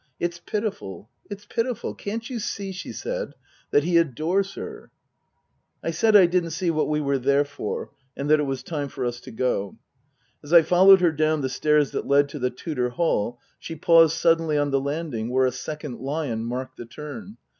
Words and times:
It's 0.19 0.39
pitiful, 0.39 1.11
it's 1.29 1.45
pitiful. 1.45 1.93
Can't 1.93 2.27
you 2.27 2.39
see," 2.39 2.71
she 2.71 2.91
said," 2.91 3.35
that 3.69 3.83
he 3.83 3.99
adores 3.99 4.55
her?" 4.55 4.89
I 5.83 5.91
said 5.91 6.15
I 6.15 6.25
didn't 6.25 6.53
see 6.57 6.71
what 6.71 6.89
we 6.89 6.99
were 6.99 7.19
there 7.19 7.45
for, 7.45 7.91
and 8.17 8.27
that 8.27 8.39
it 8.39 8.47
was 8.47 8.63
time 8.63 8.87
for 8.87 9.05
us 9.05 9.21
to 9.21 9.29
go. 9.31 9.77
As 10.43 10.53
I 10.53 10.63
followed 10.63 11.01
her 11.01 11.11
down 11.11 11.41
the 11.41 11.49
stairs 11.49 11.91
that 11.91 12.07
led 12.07 12.29
to 12.29 12.39
the 12.39 12.49
Tudor 12.49 12.89
hall 12.89 13.39
she 13.59 13.75
paused 13.75 14.17
suddenly 14.17 14.57
on 14.57 14.71
the 14.71 14.81
landing 14.81 15.29
where 15.29 15.45
a 15.45 15.51
second 15.51 15.99
lion 15.99 16.45
marked 16.45 16.77
the 16.77 16.87
turn. 16.87 17.37